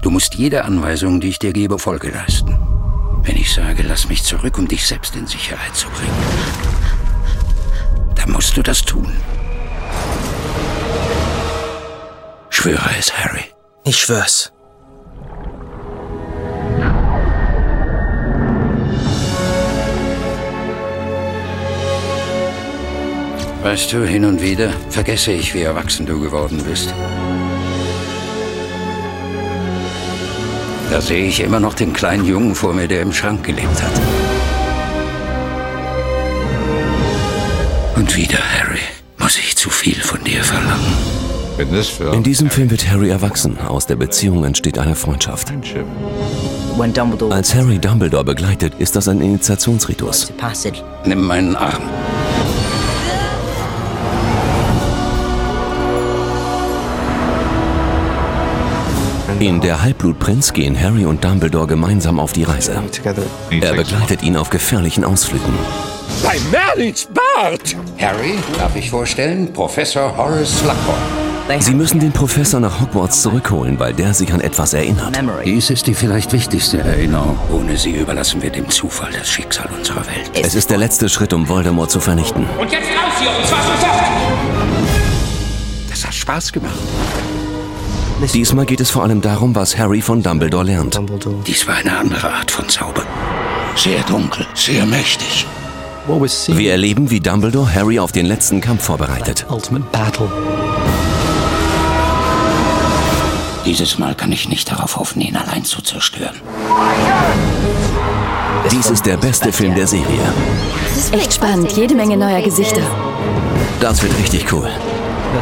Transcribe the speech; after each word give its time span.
Du 0.00 0.10
musst 0.10 0.36
jede 0.36 0.64
Anweisung, 0.64 1.20
die 1.20 1.28
ich 1.28 1.38
dir 1.40 1.52
gebe, 1.52 1.78
Folge 1.78 2.10
leisten. 2.10 2.56
Wenn 3.22 3.36
ich 3.36 3.52
sage, 3.52 3.82
lass 3.82 4.08
mich 4.08 4.22
zurück, 4.22 4.56
um 4.56 4.68
dich 4.68 4.86
selbst 4.86 5.16
in 5.16 5.26
Sicherheit 5.26 5.74
zu 5.74 5.88
bringen, 5.88 6.14
dann 8.14 8.30
musst 8.30 8.56
du 8.56 8.62
das 8.62 8.82
tun. 8.82 9.12
Schwöre 12.48 12.90
es, 12.98 13.12
Harry. 13.12 13.44
Ich 13.84 13.98
schwör's. 13.98 14.52
Weißt 23.62 23.92
du, 23.92 24.06
hin 24.06 24.24
und 24.24 24.40
wieder 24.40 24.70
vergesse 24.90 25.32
ich, 25.32 25.52
wie 25.54 25.62
erwachsen 25.62 26.06
du 26.06 26.20
geworden 26.20 26.62
bist. 26.64 26.94
Da 30.90 31.02
sehe 31.02 31.26
ich 31.26 31.40
immer 31.40 31.60
noch 31.60 31.74
den 31.74 31.92
kleinen 31.92 32.24
Jungen 32.24 32.54
vor 32.54 32.72
mir, 32.72 32.88
der 32.88 33.02
im 33.02 33.12
Schrank 33.12 33.44
gelebt 33.44 33.82
hat. 33.82 33.92
Und 37.96 38.16
wieder, 38.16 38.38
Harry, 38.38 38.80
muss 39.18 39.36
ich 39.36 39.56
zu 39.56 39.68
viel 39.68 40.00
von 40.00 40.22
dir 40.24 40.42
verlangen. 40.42 40.96
In 42.12 42.22
diesem 42.22 42.50
Film 42.50 42.70
wird 42.70 42.88
Harry 42.88 43.10
erwachsen. 43.10 43.58
Aus 43.58 43.86
der 43.86 43.96
Beziehung 43.96 44.44
entsteht 44.44 44.78
eine 44.78 44.94
Freundschaft. 44.94 45.52
Als 47.30 47.54
Harry 47.54 47.78
Dumbledore 47.78 48.24
begleitet, 48.24 48.74
ist 48.78 48.94
das 48.94 49.08
ein 49.08 49.20
Initiationsritus. 49.20 50.32
Nimm 51.04 51.22
meinen 51.26 51.56
Arm. 51.56 51.82
In 59.40 59.60
Der 59.60 59.80
Halbblutprinz 59.82 60.52
gehen 60.52 60.78
Harry 60.78 61.04
und 61.04 61.24
Dumbledore 61.24 61.68
gemeinsam 61.68 62.18
auf 62.18 62.32
die 62.32 62.42
Reise. 62.42 62.82
Er 63.50 63.72
begleitet 63.72 64.24
ihn 64.24 64.36
auf 64.36 64.50
gefährlichen 64.50 65.04
Ausflügen. 65.04 65.52
Bei 66.24 66.36
Merlins 66.50 67.06
Bart! 67.06 67.76
Harry, 68.00 68.34
darf 68.58 68.74
ich 68.74 68.90
vorstellen? 68.90 69.52
Professor 69.52 70.16
Horace 70.16 70.58
Slughorn. 70.58 71.60
Sie 71.60 71.72
müssen 71.72 72.00
den 72.00 72.10
Professor 72.10 72.58
nach 72.58 72.80
Hogwarts 72.80 73.22
zurückholen, 73.22 73.78
weil 73.78 73.94
der 73.94 74.12
sich 74.12 74.32
an 74.32 74.40
etwas 74.40 74.74
erinnert. 74.74 75.16
Dies 75.44 75.70
ist 75.70 75.86
die 75.86 75.94
vielleicht 75.94 76.32
wichtigste 76.32 76.78
Erinnerung. 76.78 77.38
Ohne 77.52 77.76
sie 77.76 77.92
überlassen 77.92 78.42
wir 78.42 78.50
dem 78.50 78.68
Zufall 78.68 79.12
das 79.16 79.30
Schicksal 79.30 79.68
unserer 79.76 80.04
Welt. 80.06 80.32
Es 80.34 80.56
ist 80.56 80.68
der 80.68 80.78
letzte 80.78 81.08
Schritt, 81.08 81.32
um 81.32 81.48
Voldemort 81.48 81.92
zu 81.92 82.00
vernichten. 82.00 82.44
Und 82.58 82.72
jetzt 82.72 82.88
raus 82.88 83.14
hier, 83.20 83.30
und 83.30 83.46
zwar 83.46 83.62
sofort! 83.62 84.04
Das 85.88 86.04
hat 86.04 86.14
Spaß 86.14 86.52
gemacht. 86.52 86.74
Diesmal 88.26 88.66
geht 88.66 88.80
es 88.80 88.90
vor 88.90 89.04
allem 89.04 89.20
darum, 89.20 89.54
was 89.54 89.78
Harry 89.78 90.02
von 90.02 90.22
Dumbledore 90.22 90.64
lernt. 90.64 91.00
Dies 91.46 91.66
war 91.66 91.76
eine 91.76 91.96
andere 91.96 92.32
Art 92.32 92.50
von 92.50 92.68
Zauber. 92.68 93.02
Sehr 93.76 94.02
dunkel, 94.02 94.46
sehr 94.54 94.84
mächtig. 94.86 95.46
Wir 96.48 96.72
erleben, 96.72 97.10
wie 97.10 97.20
Dumbledore 97.20 97.72
Harry 97.74 97.98
auf 97.98 98.12
den 98.12 98.26
letzten 98.26 98.60
Kampf 98.60 98.84
vorbereitet. 98.84 99.46
Dieses 103.64 103.98
Mal 103.98 104.14
kann 104.14 104.32
ich 104.32 104.48
nicht 104.48 104.70
darauf 104.70 104.96
hoffen, 104.96 105.20
ihn 105.20 105.36
allein 105.36 105.64
zu 105.64 105.82
zerstören. 105.82 106.36
Dies 108.72 108.90
ist 108.90 109.06
der 109.06 109.16
beste 109.16 109.52
Film 109.52 109.74
der 109.74 109.86
Serie. 109.86 110.32
Echt 111.12 111.34
spannend, 111.34 111.72
jede 111.72 111.94
Menge 111.94 112.16
neuer 112.16 112.42
Gesichter. 112.42 112.82
Das 113.80 114.02
wird 114.02 114.18
richtig 114.18 114.52
cool. 114.52 114.70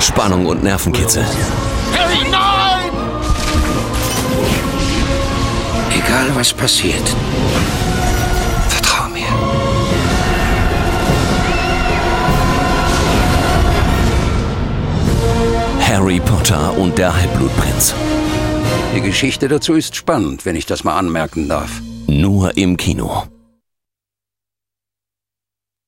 Spannung 0.00 0.46
und 0.46 0.62
Nervenkitzel. 0.62 1.24
Harry, 1.94 2.28
nein! 2.30 2.45
Egal 6.26 6.38
was 6.38 6.52
passiert, 6.52 7.16
vertrau 8.68 9.08
mir. 9.10 9.28
Harry 15.80 16.18
Potter 16.18 16.76
und 16.76 16.98
der 16.98 17.14
Halbblutprinz. 17.14 17.94
Die 18.96 19.02
Geschichte 19.02 19.46
dazu 19.46 19.74
ist 19.74 19.94
spannend, 19.94 20.44
wenn 20.44 20.56
ich 20.56 20.66
das 20.66 20.82
mal 20.82 20.98
anmerken 20.98 21.48
darf. 21.48 21.80
Nur 22.08 22.56
im 22.56 22.76
Kino. 22.76 23.22